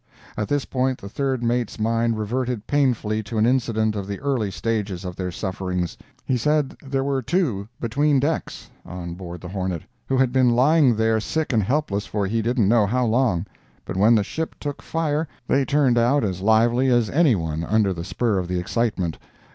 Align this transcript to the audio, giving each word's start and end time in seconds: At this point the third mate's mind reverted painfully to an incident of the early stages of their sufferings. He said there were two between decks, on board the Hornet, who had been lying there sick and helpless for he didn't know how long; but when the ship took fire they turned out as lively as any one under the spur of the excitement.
At 0.35 0.47
this 0.47 0.65
point 0.65 0.97
the 0.97 1.07
third 1.07 1.43
mate's 1.43 1.79
mind 1.79 2.17
reverted 2.17 2.65
painfully 2.65 3.21
to 3.21 3.37
an 3.37 3.45
incident 3.45 3.95
of 3.95 4.07
the 4.07 4.19
early 4.19 4.49
stages 4.49 5.05
of 5.05 5.15
their 5.15 5.31
sufferings. 5.31 5.95
He 6.25 6.37
said 6.37 6.75
there 6.83 7.03
were 7.03 7.21
two 7.21 7.67
between 7.79 8.19
decks, 8.19 8.71
on 8.83 9.13
board 9.13 9.41
the 9.41 9.47
Hornet, 9.49 9.83
who 10.07 10.17
had 10.17 10.33
been 10.33 10.55
lying 10.55 10.95
there 10.95 11.19
sick 11.19 11.53
and 11.53 11.61
helpless 11.61 12.07
for 12.07 12.25
he 12.25 12.41
didn't 12.41 12.67
know 12.67 12.87
how 12.87 13.05
long; 13.05 13.45
but 13.85 13.95
when 13.95 14.15
the 14.15 14.23
ship 14.23 14.55
took 14.59 14.81
fire 14.81 15.27
they 15.47 15.65
turned 15.65 15.99
out 15.99 16.23
as 16.23 16.41
lively 16.41 16.87
as 16.89 17.07
any 17.11 17.35
one 17.35 17.63
under 17.63 17.93
the 17.93 18.03
spur 18.03 18.39
of 18.39 18.47
the 18.47 18.57
excitement. 18.59 19.19